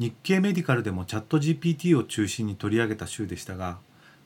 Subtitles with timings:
[0.00, 3.80] 日経メディカルでもチャット GPT を中心に取り上げた週でしたが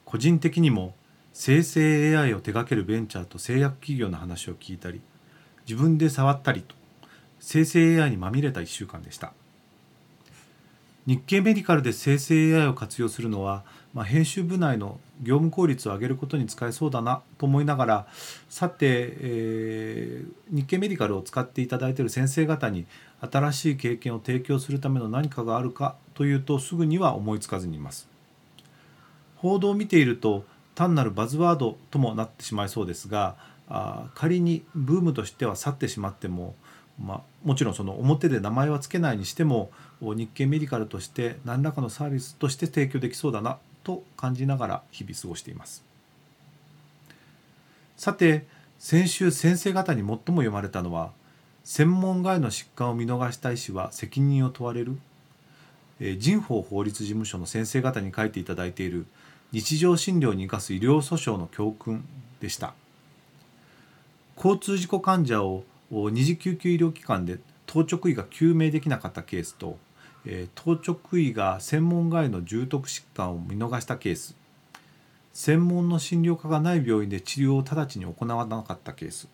[0.05, 0.95] 個人的にも
[1.33, 5.01] 生成 AI を手掛けるベンチャーと製薬企業の話を聞いたり
[5.69, 6.77] 自分で触ったりと
[7.41, 9.33] 生成 AI にまみれた1週間でした。
[11.07, 18.07] 日経メディカルで生成 AI を活用するのは、まあ、編集部内の業務効率を上げることに使えそうだなと思いながら
[18.49, 18.77] さて、
[19.21, 22.87] えー、日経メディカルを使っていただいている先生方に
[23.21, 28.09] 新しい経験を提供するための何かがあるかというとすぐには思いつかずにいます。
[29.37, 33.37] 報道を見ていると単なるバズワードともなってしまいそうですが
[33.69, 36.55] あ仮にブームとしては去ってしまっても、
[36.99, 45.85] まあ、もちろんその表で名前は付けないにしても日経メディカルとして何らかのサービスとして提供できそうだなと感じながら日々過ごしています。
[47.97, 48.47] さて
[48.79, 51.13] 先週先生方に最も読まれたのは
[51.65, 54.99] 専門外の疾患を見逃した医師は責任を問われる、
[56.01, 59.07] えー、人法法律事務所の先生方に書いていただいている
[59.53, 62.05] 日常診療に生かす医療訴訟の教訓
[62.41, 62.75] でした。
[64.37, 69.79] 交通事故患者を二次救急医療機関で当直医が救命できなかったケースと、
[70.25, 74.37] え、当直医が専門外の重篤疾患を見逃したケース。
[75.33, 79.29] 専門の診療科がない病院で治療を直ちに行わなかったケース。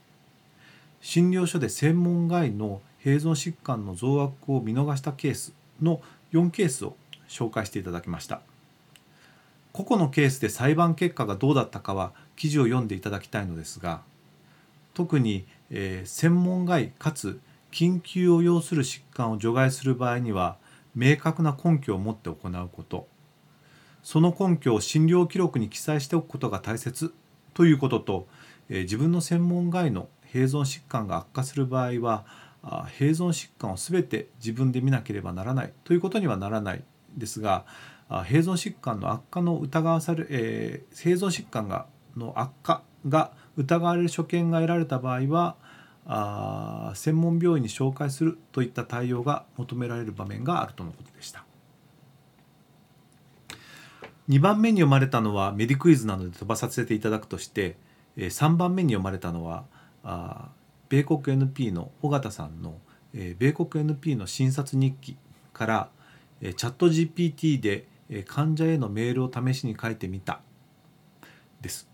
[1.01, 6.97] 診療所で専門外の併存疾患の増悪を見逃したケースの4ケースを
[7.29, 8.43] 紹介していただきました。
[9.73, 14.03] 個々のケースで裁判結果がどうだったかは記事を読んでいただきたいのですが
[14.95, 20.57] 特に、えー、専門外かつ緊急を要する疾患を除外する場合には
[20.95, 23.09] 明確な根拠を持って行うこと。
[24.03, 27.13] その根拠を診療記録に記載しておくことが大切
[27.53, 28.29] ということと、
[28.69, 32.25] えー、自分の専門外の併存疾患が悪化する場合は
[32.63, 36.85] 併存疾患を全て自分で見なければならないということにはならない
[37.17, 37.65] ですが
[38.09, 45.57] 併存疾患の悪化の疑わされ、えー、併存疾患がの悪化が疑われる所見が得られた場合は
[46.07, 51.45] あ専門病院に紹介するといった対応が求められる場面があるとのことでした。
[54.29, 57.77] 2番目に読まれたのはメディクイズなので飛ばさせていただくとして
[58.17, 59.65] 3番目に読まれたのは
[60.05, 60.51] あ
[60.91, 62.75] 米国 NP の尾形さんの、
[63.15, 65.17] 米国 NP の診察日記
[65.53, 65.91] から、
[66.43, 67.87] チャット GPT で、
[68.27, 70.41] 患者へのメールを試しに書いてみた
[71.61, 71.89] です、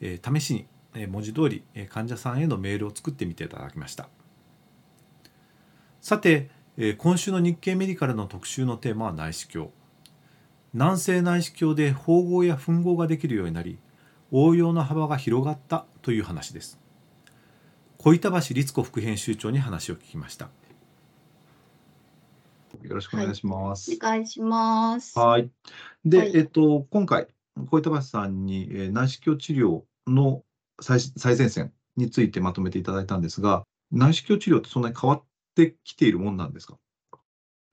[0.00, 4.08] 試しに、文字通り、えー、患者さんへのメールを作ってみていただきました
[6.00, 9.70] さて、えー、今週の日経メディカルの特集のテーマは内視鏡
[10.74, 13.78] 軟性内視鏡で縫合や吻合ができるようになり
[14.30, 16.80] 応用の幅が広がったという話です
[18.02, 20.48] 小板橋律子副編集長に話を聞きました。
[22.80, 23.90] よろしくお願いします。
[23.90, 25.18] はい、お願いします。
[25.18, 25.50] はい。
[26.06, 27.28] で、はい、えっと、今回、
[27.68, 30.42] 小板橋さんに、えー、内視鏡治療の
[30.80, 35.24] 最最前線についてまとめていただいたんですが、内視鏡治療ってそんなに変わっ
[35.54, 36.78] てきているもんなんですか？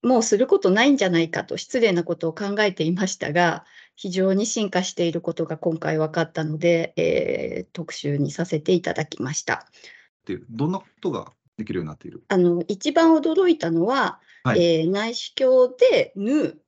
[0.03, 9.65] もうすることないんじゃないかと失礼なことを考えていましたが、非常に進化していることが今回分かったので、えー、特集にさせていただきました。
[9.65, 12.23] っていう、どんなことができるようになっている？
[12.27, 16.61] あの一番驚いたのは、はい、えー、内視鏡で縫う、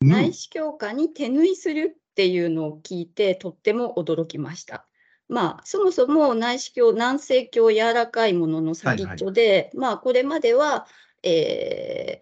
[0.00, 4.86] 内視鏡下に手縫いするっていうのを聞いて、とっても驚きました。
[5.30, 10.86] まあ、そもそも内視鏡、軟性鏡、柔らかいものの先っちょで、はいはい、まあ、これまでは、
[11.22, 12.20] え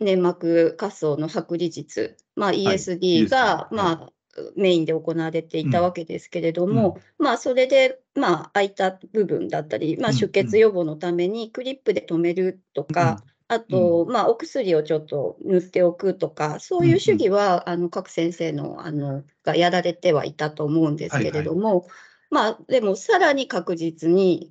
[0.00, 4.12] ー、粘膜下層の剥離術、まあ、ESD が、はい、まあ、
[4.56, 21.86] メインで行われていたわけですけれども、うん、まあそれで、まあ、空いた部分だったり、まあ、出血予防のためにクリップで止めるとか、うん、あと、まあ、お薬をちょっと塗っておくとか、そういう主義は、あの各先生のあのがやられてはいたと思うんですけれども、はいはい、
[22.32, 24.50] まあ、でもさらに確実に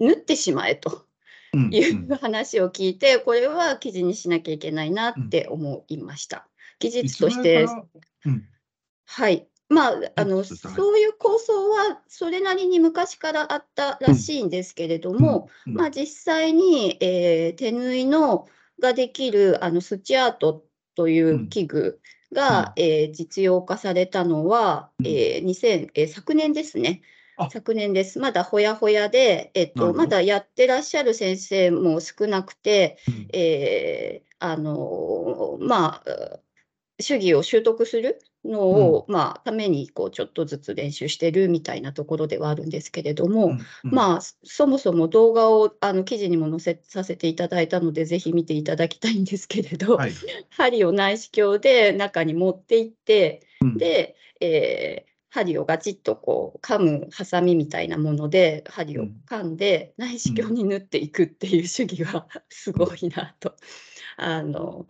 [0.00, 1.06] 縫ってしまえと。
[1.70, 6.46] いう話を聞いて、これは記事にしなきゃいけないなって思いました。
[6.80, 7.66] 技術として、
[9.06, 9.48] はい。
[9.70, 15.72] まあ、あの、そういう構想はそれなりに昔からあったらしいんですけれども、うん。
[15.72, 18.48] うん、まあ、実際に、えー、手縫いの
[18.82, 20.64] ができるあのスチアートっ
[20.96, 22.00] という器具
[22.32, 27.02] が、うん、えー、実用化されたのは、うん、えー、2000えー、昨年ですね。
[27.50, 28.18] 昨年です。
[28.18, 36.40] まだほやほやで、えっと、まだやってらっしゃる先生も少なくて、うん、えー、あの、まあ、
[36.98, 43.52] 主義を習得するのを、うん、まあ、ためにこうちょっとずつ練習してるみたいなところではあるんですけれども、うん。
[43.52, 50.12] うん、まあ、そもそも動画をあの記事にも載せさせていただいたので、ぜひ見ていただきたいんですけれど、はい、
[50.50, 63.54] 針を内視鏡で中に持っていって、うん、で、えー針をガチッとこう噛むハサミみたいなもので針を噛んで内視鏡に縫っていくっていう主義がすごいなと。
[64.16, 64.86] あの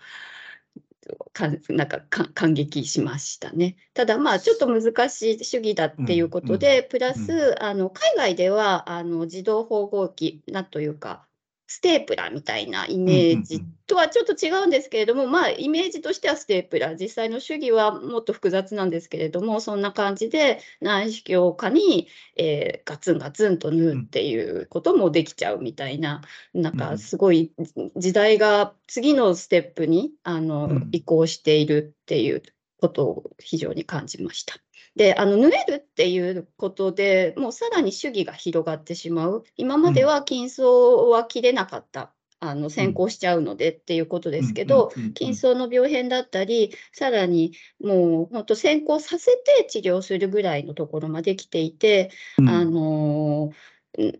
[1.32, 2.00] かなんか
[2.34, 3.76] 感激しましたね。
[3.94, 11.26] ただまあちょっと難しい主義だっていうことで、うんうん、プラスあの海外ではあの自動縫合機なんというか
[11.66, 26.22] ステープラみたいなイメージとはちょっと違うんですけれども、まあ、イメージとしてはステープラ、実際の主義はもっと複雑なんですけれども、そんな感じで内視鏡下に、えー、ガツンガツンと縫うっていうこともできちゃうみたいな、
[26.54, 27.52] なんかすごい
[27.96, 32.42] 時代が次のステップにあの移行しているっていう
[32.80, 34.65] ことを非常に感じました。
[34.96, 39.44] で、あの縫えるっていうことでもうさらに主義が広がってしまう。
[39.56, 42.12] 今までは筋層は切れなかった。
[42.38, 47.52] あの先行しちゃうのでっていうことですけど、筋層の病変だったり、さらに
[47.82, 53.52] もう本当先行させて治療するぐらいのところまで来ていて、うん、あの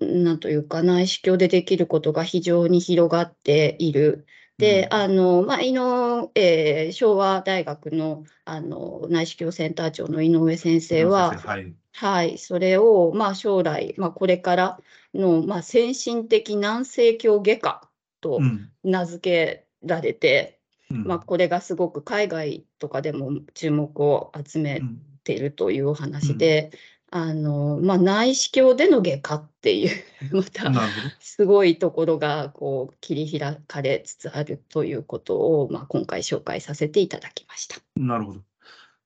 [0.01, 4.27] なんというか内視鏡でできることが非常に広がっている。
[4.59, 14.81] で、あの、まあ、井上、えー、昭和大学の、あの、内視鏡センター長の井上先生は、はい、はい、それを、まあ、将来、まあ、これから
[15.15, 17.91] の、まあ、先進的軟性鏡外科
[18.23, 18.41] と
[18.83, 20.59] 名付けられて、
[20.91, 24.81] うん、まあ、これがすごく海外とかでも注目を集め
[25.25, 26.71] ているというお話で、
[27.11, 29.91] あの、まあ、内視鏡での外科っていう
[30.33, 30.73] また
[31.21, 37.77] すごいところがこう切り開かれつつあるということを、まあ、今回紹介させていただきました。
[37.97, 38.41] なるほど。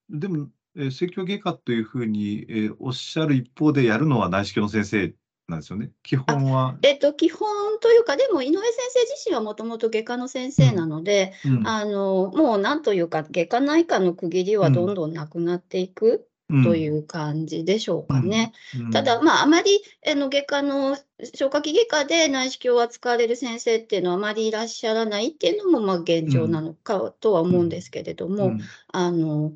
[0.09, 5.13] でも、えー、摂外科というふうに、えー、おっしゃる一方でやるのは内視鏡の先生
[5.47, 5.91] なんですよね。
[6.03, 6.77] 基本は？
[6.81, 7.47] えっと、基本
[7.79, 16.27] というか、でも井上先生自身はもともと外科の先生なので、うんうん、あのもうなんというか、外科内科の区切りはどんどんなくなっていく。
[16.63, 18.53] という感じでしょうかね。
[18.75, 18.85] うん。
[18.85, 20.97] うん、ただ、まあ、あまりあの外科の
[21.33, 28.53] 消化器外科で内視鏡を扱われる先生っていうのはあまりいらっしゃらないっていうのもまあ現状なのかとは思うんですけれども、
[28.91, 29.53] あの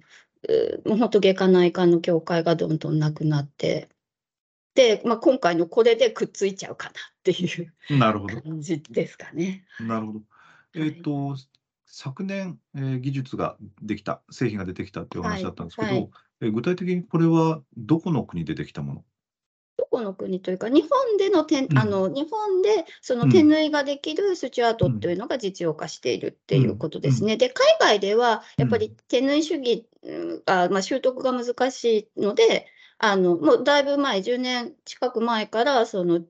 [0.86, 3.90] もう本当外科内科の境界がどんどんなくなって
[4.76, 6.94] で、まあ、今回のこれでくっついちゃうかなっ
[7.24, 7.72] ていう
[8.44, 9.66] 感じですかね。
[9.80, 10.20] なるほど。
[10.76, 11.40] えっ、ー、と、はい、
[11.86, 16.02] 昨年、えー、技術ができた、製品が出てきたっていう話だったんですけど、はい。
[16.02, 16.10] はい、
[16.42, 19.04] え具体的にこれはどこの国でできたもの？
[19.78, 27.34] どこの国というか、日本での手、うん、あの日本でその手縫いができるスチュアートというのが実用化しているっていうことですね。
[27.34, 29.88] うん、で、海外ではやっぱり手縫い主義、
[30.46, 32.68] あまあ、習得が難しいので、
[32.98, 36.22] あのもうだいぶ前、10年近く前から、その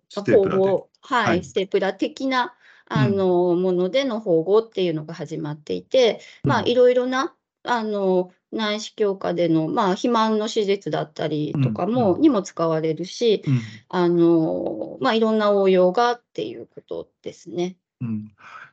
[1.02, 2.56] はい、ステープラ的な
[2.88, 7.36] あの、ものでの縫合っていうのが始まっていて、まあ、いろいろな
[7.66, 17.76] あの内視鏡下での、まあ、肥満の手術だったりとかも、うん、にも使われるし、うん、あのまあ、いろんな応用がっていうことですね。
[18.02, 18.32] うん、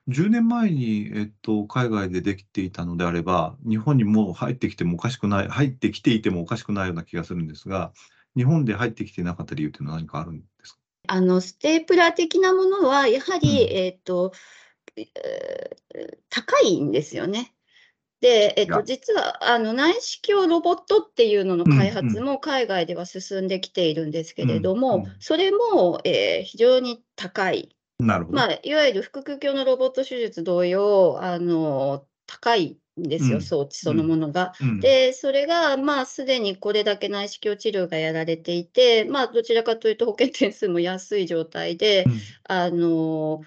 [0.08, 7.92] 10年前に、えっと、海外でできていたのであれば、日本にもう入ってきてもおかしくない、入ってきていてもおかしくないような気がするんですが、
[8.36, 10.78] 日本で入ってきてなかった理由というのは何かあるんですか？
[11.08, 14.32] あのステープラー的なものは、やはり、うん、えっと、
[16.28, 17.54] 高いんですよね。
[18.22, 27.76] で、えっと、実はあの内視鏡ロボットっていうのの開発も海外では進んできているんですけれども、うんうん、それも、えー、非常に高い。
[27.98, 28.36] なるほど。
[28.36, 34.52] まあ、いわゆる腹腔鏡のロボット手術同様、あの高いんですよ、うん、装置そのものが。
[34.60, 42.04] うん、で、それが、まあ、すでにこれだけ内視鏡治療がやられていて、まあ、どちらかというと保険点数も安い状態で、
[42.44, 43.40] あの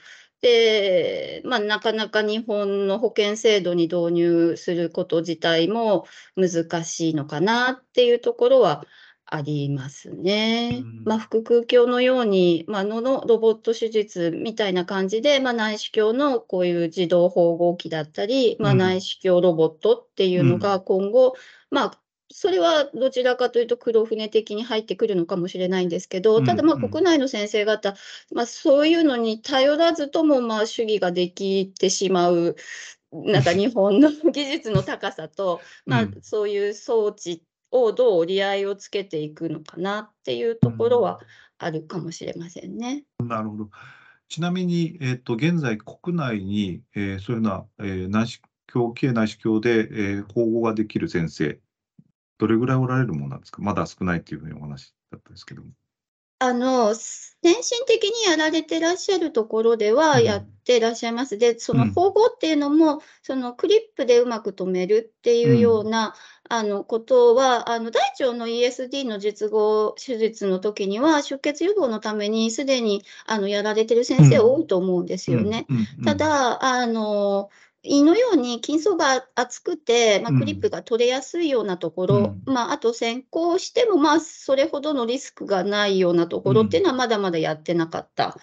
[0.46, 8.86] で、まあ、なかなか日本の保険制度に導入すること自体も難しいのかなっていうところは
[9.25, 10.84] ありますね。
[11.04, 21.34] まあ、腹腔鏡のように、まあ、ののロボット手術みたいな感じで、まあ、内視鏡のこういう自動縫合機だったり、まあ、内視鏡ロボットっていうのが今後、
[21.72, 22.00] まあ、
[22.32, 27.96] それはどちらかというと黒船的に入ってくるのかもしれないんですけど、ただまあ国内の先生方、
[28.34, 32.55] まあ、そういうのに頼らずともまあ主義ができてしまう
[33.24, 41.20] なんか 日本の技術の高さと、 まあ、そういう装置をどう折り合いをつけていくのかなっていうところは
[41.58, 43.05] あるかもしれませんね。
[43.20, 43.70] なるほど。
[44.27, 51.60] ちなみに、えっ、ー、と、現在国内に、えー、そういうような、えー、内視鏡、経内視鏡で、えー、縫合ができる先生、
[52.38, 53.62] どれぐらいおられるものなんですか？
[53.62, 55.70] まだ少ないっていうふうにお話だったんですけども。
[56.39, 61.38] あの、先進的にやられてらっしゃるところではやってらっしゃいます。
[61.38, 66.13] で、その縫合っていうのも、そのクリップでうまく留めるっていうような、
[66.50, 75.68] あのことは、あの大腸の ESD の術後手術の時には、出血予防のためにすでにあのやられてる先生多いと思うんですよね。
[76.04, 77.50] ただ、あの、
[77.86, 82.15] 胃のように筋層が厚くて、まあ、クリップが取れやすいようなところ、
[82.46, 88.38] うん、まあ、あと先行しても、まあ、それほどのリスクがないようなところっていうのは、まだまだやってなかった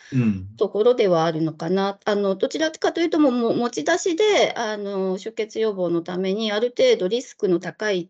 [0.56, 1.98] ところではあるのかな。
[2.04, 8.08] あのどちらかというとも、も持ち出しであの出血予防のために、ある程度リスクの高い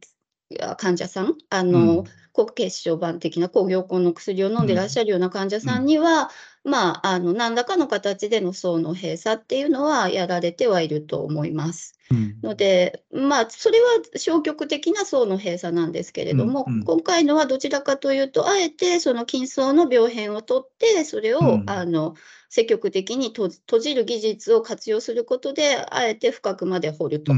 [0.76, 2.04] 患者さん、あの、うん。
[2.32, 6.28] 高血小板的な抗凝固の薬を飲んでらっしゃるような患者さんには、うん、
[6.64, 11.98] まあ、あの何らかの形での層の閉鎖っていうのはやられてはいると思います。
[12.10, 22.14] うん、ので、まあ、それは消極的な層の閉鎖なんですけれども、うんうん、今回のはどちらかというと、あえてその筋層の病変を取って、それを、うん、あの
[22.48, 27.32] 積極的に閉じる技術を活用することで、あえて深くまで掘ると。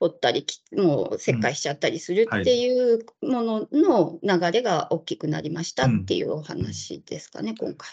[0.00, 7.90] うん掘ったり、もう切開しちゃったりするっていうものの流れが大きくなりましたっていうお話ですかね、今回。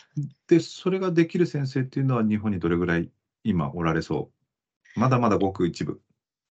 [0.48, 3.10] で、それができる先生っていうのは、日本にどれぐらい
[3.44, 4.30] 今おられそ
[4.96, 5.00] う？
[5.00, 6.00] まだまだごく一部。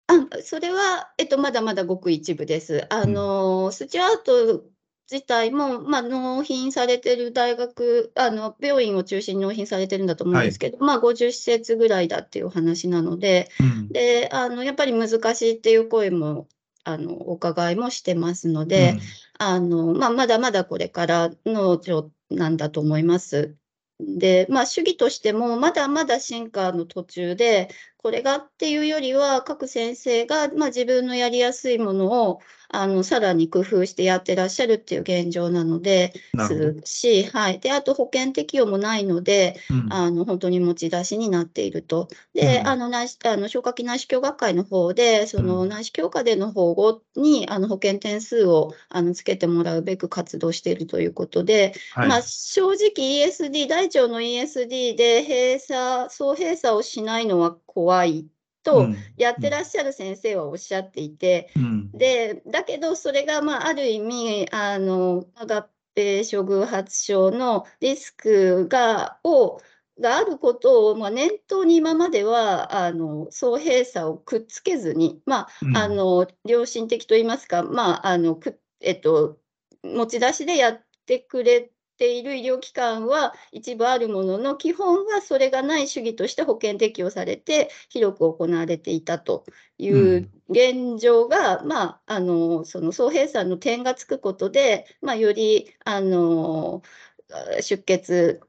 [0.08, 2.92] あそれは、えっと、まだまだごく一部です。
[2.92, 4.64] あの、うん、スチュアート
[5.10, 16.48] 自体も、まあ、納品されてる大学、あの病院を中心に納品されてるんだと思うんですけど、はい、まあ、50施設ぐらいだっていう話なので、うん、であのやっぱり難しいっていう声も
[16.84, 19.00] あのお伺いもしてますので、うん、
[19.38, 23.56] あのまあ、まだまだこれからの状なんだと思います。
[24.00, 27.68] で、まあ、主義としてもまだまだ進化の途中で、
[28.04, 32.40] これがっていうよりは、各先生が、まあ、自分のやりやすいものを
[32.74, 36.12] あのさらに工夫してやってらっしゃるっていう現状なので
[36.48, 42.08] するし、はい、であと保険適用もないので、うん、あの本当に持ち出しになっていると。
[42.34, 57.93] で、うん、あの内あの消化器内視鏡学会の方で、その内視鏡科での保護にあの保険点数をあのつけてもらうべく活動しているということで、はい、まあ、正直 ESD、大腸の ESD で閉鎖、総閉鎖をしないのは怖い
[58.64, 69.60] とやってらっしゃる先生はおっしゃっていて、うん、でだけどそれが、まあ、ある意味あの合併症偶発症のリスクがを
[70.00, 79.38] があることを、まあ、念頭に今まではあの総閉鎖をくっつけずに、まあ、うん、あの良心的といいますか、まああのくえっと、
[79.82, 89.44] 持ち出しでやってくれている医療機関は一部あるものの、基本はそれがない主義として保険適用されて、広く行われていたと
[89.78, 96.82] いう現状が、うん、まあ、あのその総平さんの点がつくことで、まあ、よりあの
[97.60, 98.40] 出血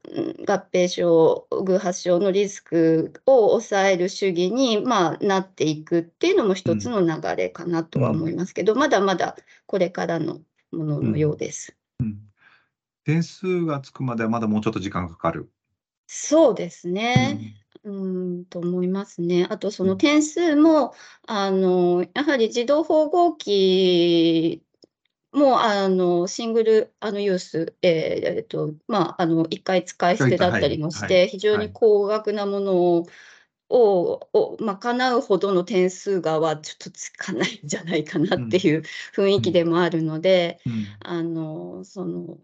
[0.46, 9.36] 合併症偶発症のリスクを抑える主義に、まあ、なっていくっていうのも一つの流れかなとは思いますけど、うん、まだまだ
[9.66, 10.40] これからの
[10.72, 11.74] もののようです。
[12.00, 12.25] うん
[13.06, 15.50] 点数がつくまではまだもうちょっと時間かかる。
[16.06, 17.44] そうですね。
[17.82, 17.90] う
[18.40, 19.46] ん、と思いますね。
[19.50, 20.94] あとその点数も、
[21.26, 24.64] あの、やはり自動縫合機
[25.32, 27.92] も、あの、シングルあのユース、えー
[28.38, 33.06] えーと、まあ、あの、1回使い捨てだったりもして、非常に高額なものを、
[33.70, 38.82] をを賄うほどの点数がはちょっとつかないんじゃないかなっていう
[39.14, 40.72] 雰囲気でもあるので、うん。
[40.74, 42.38] うん、あのその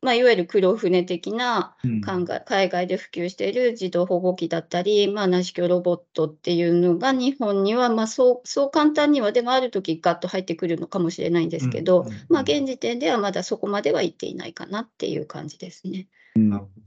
[0.00, 1.76] まあ、いわゆる黒船的な
[2.06, 16.06] 考え、海外で普及している自動保護機だったり、まあ、内視鏡ロボットっていうのが日本には、まあ、そうそう簡単にはでもある時ガッと入ってくるのかもしれないんですけど、まあ、現時点ではまだそこまではいっていないかなっていう感じですね。
[16.36, 16.82] なるほど。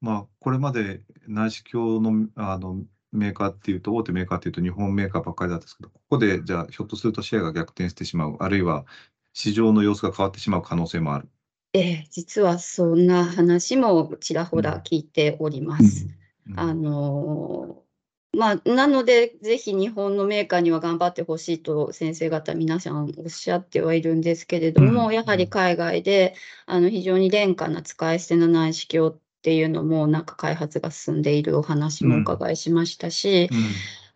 [0.00, 8.84] まあ、これまで内視鏡のあのメーカーっていうと大手メーカーっていうと日本メーカーばっかりだったんですけどここでじゃあひょっとするとシェアが逆転してしまうあるいは
[9.32, 11.28] 市場の様子が変わってしまう可能性もある。
[11.76, 16.06] ええ、実はそんな話もちらほら聞いております。
[16.56, 17.82] あの
[18.32, 33.50] まあ、なので、ぜひ日本のメーカーには頑張ってほしいと先生方、皆さんおっしゃってはいるんですけれども、やはり海外であの非常に廉価な使い捨ての内視鏡っていうのも、なんか開発が進んでいるお話もお伺いしましたし、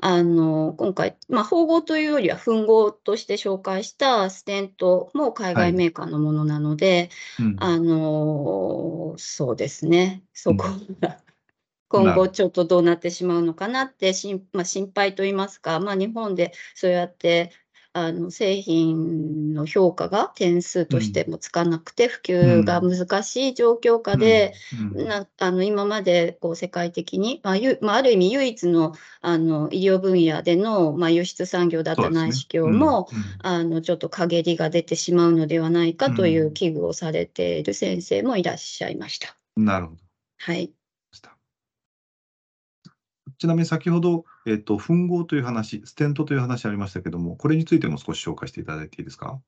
[0.03, 10.65] あの今回、まあ、縫合というよりは吻合として紹介したステントも海外メーカーのものなので、はいうん、あのそうですね、そこ
[11.01, 11.19] が、
[11.89, 17.53] 今後ちょっとどうなってしまうのかなって心,、まあ、心配と言いますか、まあ、日本でそうやって
[17.93, 24.55] あの製品の評価が点数としてもつかなくて、普及が難しい状況下で、
[24.95, 33.19] なあの今までこう世界的に、まあゆまあ、ある意味唯一のあの医療分野での、まあ、輸出産業だった内視鏡も、ね。
[33.19, 33.21] うん。
[33.21, 39.37] うん、あのちょっと陰りが出てしまうのではないかという危惧をされている先生もいらっしゃいました。
[39.57, 40.01] なるほど。
[40.39, 40.73] はい。
[43.41, 49.41] ちなみに先ほど、えっと、吻合という話、ステントという話ありましたけども、これについても少し紹介していただいていいですか？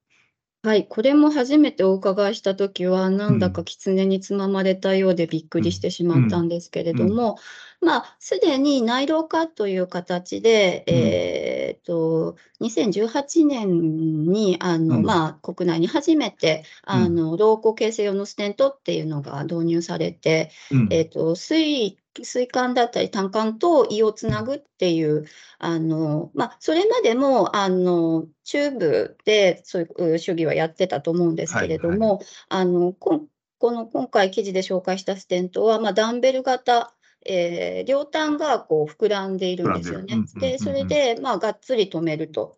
[0.64, 7.36] はい、これも初めてお伺いしたときは、なんだか狐につままれたようでびっくりしてしまったんですけれども、
[7.82, 20.50] まあ、すでに内労化という形で、えっと、2018年に、あの、まあ、国内に初めて、あの、老後形成用のステントっていうのが導入されて、
[20.90, 25.24] えっと、水水管だったり胆管と胃をつなぐっていう、
[25.58, 40.24] あの、まあ、それまでも、あの、チューブでそういう主義はやってたと思うんですけれども、はいはい、あの、この今回記事で紹介したステントは、まあ、ダンベル型、えー、両端がこう膨らんでいるんですよね。
[40.36, 42.56] で、それで、まあ、がっつり止めると。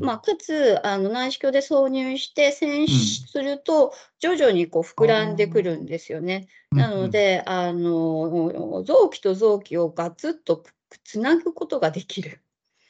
[0.00, 6.48] まあ、かつあの内視鏡で挿入して栓すると、徐々にこう膨らんでくるんですよね。
[6.70, 10.64] なのであの臓器と臓器をガツッと
[11.04, 12.40] つなぐことができる。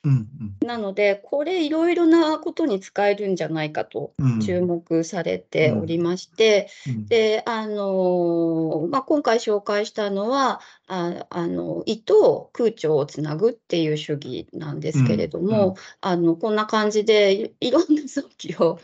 [0.07, 0.29] うん
[0.63, 6.93] うん、なので、これいろいろなことに使えるんじゃないかと注目されておりまして、うん。
[6.93, 18.79] うん、であのまあ、今回紹介したのはああの胃と空腸をつなぐっていう主義なんですけれども、あのこんな感じでい ろんな臓器を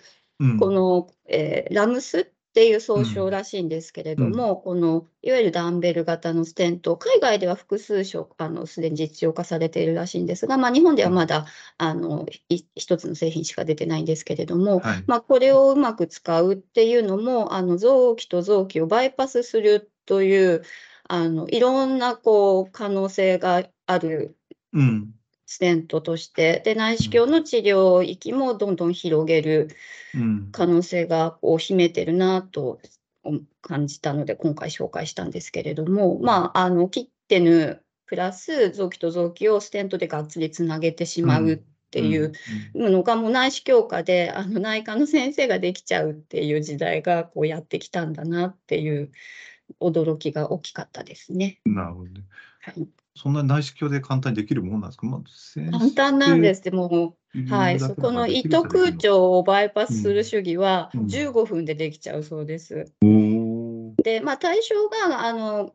[0.58, 11.46] この、えー、ラムスっていう総称らしいんですけれども、うん、このいわゆるダンベル型のステント、海外では複数種、あのすでに実用化されているらしいんですが、まあ、日本ではまだ
[11.78, 12.26] あの
[12.74, 20.62] 一つの製品しか出てないんですけれども、はい、まあ、これをうまく使うっていうのも、あの臓器と臓器をバイパスするという、
[21.08, 24.36] あのいろんなこう可能性がある。
[24.74, 25.14] うん
[25.52, 29.68] ステントとして、で内視鏡の治療域もどんどん広げる
[30.50, 32.80] 可能性がこう秘めてるなと
[33.60, 41.60] 感じたので、今回紹介したんですけれども、まあ、あの切ってぬプラス臓器と臓器をステントでがっつりつなげてしまうっ
[41.90, 42.32] ていう
[42.74, 49.12] のが、もう内視鏡科であの内科の先生ができちゃうっていう時代がこうやってきたんだなっていう
[49.80, 51.60] 驚きが大きかったですね。
[51.66, 52.22] なるほど、ね、
[52.60, 56.62] はいそんな内視鏡で簡単にできるものなんですか、まあ、簡単なんです。
[56.62, 57.16] でも、
[57.48, 62.86] はい、そこの糸空腸をバイパスする主義は15分でできちゃうそうです。
[63.02, 63.11] うん
[64.02, 65.74] で、まあ、対象が、あの、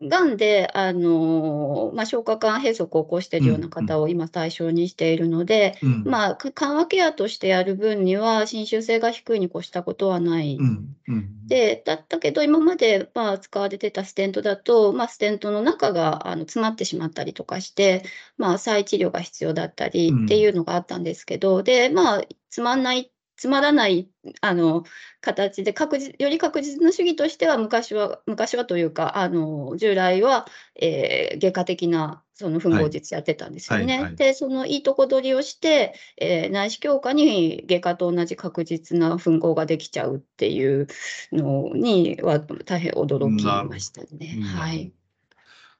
[0.00, 10.56] がんで、あの、まあ、消化管閉塞を起こしているような方を今対象にしているので、うん、まあ、緩和ケアとしてやる分には、侵襲性が低いに越したことはない。
[10.60, 18.04] うんうん、で、だったけど、今まで、まあ、使われてたステントだと、まあ、ステントの中があの詰まってしまったりとかして、
[18.36, 24.84] まあ、再治療が必要だったりっていうのがあったんですけど、で、まあ、つまんないつまらないあの
[25.20, 33.84] 形で確実より確実な主義としては昔は昔はというかあの従来は、えー、外科的なその吻合術やってたんですよね。
[33.84, 40.88] はいはいはい、でそのいいとこ取りをして、えー、内視鏡科に外科と同じ確実な吻合ができちゃうっていう
[41.32, 44.40] のには大変驚きましたね。
[44.42, 44.92] はい。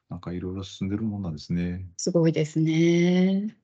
[0.09, 1.85] なんかいろいろ進んでるもんなんですね。
[1.97, 3.55] すごいですね。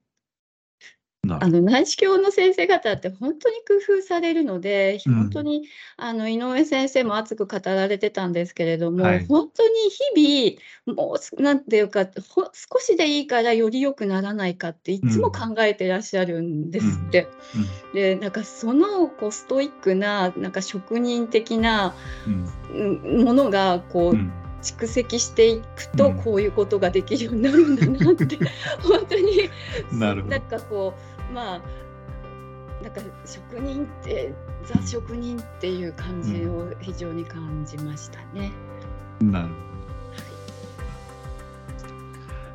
[1.34, 9.74] あの内視鏡の先生方って本当に工夫されるので、うん、本当にあの井上先生も熱く語られてたんですけれども、はい、本当に
[10.14, 17.28] 日々、もうなんていうか少しでいいからより良くならないかっていつも考えてらっしゃるんですって。
[17.54, 21.94] うん、でなんかそのこうストイックななんか職人的な
[22.68, 28.46] ものがこう、蓄積していくとこういうことができるようになるんだなって、うん、
[28.82, 29.50] 本当に。
[30.28, 31.60] なんかこうまあ
[32.82, 34.32] なんか職人って
[34.64, 38.52] ザ職人っていう感じを非常に感じましたね。
[39.20, 39.66] うん、なるほど。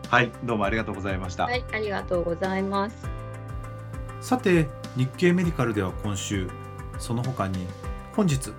[0.09, 1.45] はい、どうもありがとうございました。
[1.45, 3.09] はい、ありがとうございます。
[4.19, 6.49] さて、日経メディカルでは今週、
[6.99, 7.65] その他に
[8.13, 8.51] 本日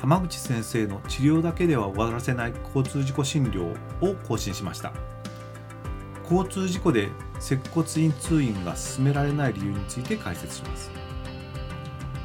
[0.00, 4.92] 浜口先生の治療だけでは終わらせない交通事故診療を更新しました。
[6.24, 10.90] 交通事故で接骨院通院が進められない理由について解説します。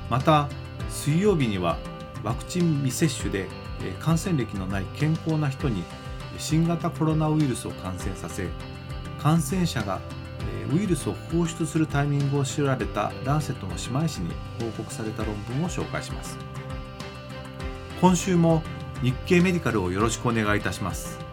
[0.09, 0.47] また
[0.89, 1.77] 水曜日には
[2.23, 3.47] ワクチン未接種で
[3.99, 5.83] 感染歴のない健康な人に
[6.37, 8.47] 新型コロナウイルスを感染させ
[9.21, 9.99] 感染者が
[10.71, 16.37] ウイルスを放出するタイミングを調べたランセットの姉妹誌に報告された論文を紹介します。
[17.99, 18.63] 今週も
[19.01, 21.26] 日経メディカルをよろしくお願いいたします。